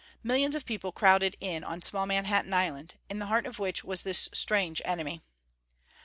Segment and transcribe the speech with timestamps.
[0.23, 4.01] Millions of people crowded in on small Manhattan Island, in the heart of which was
[4.01, 5.21] this strange enemy.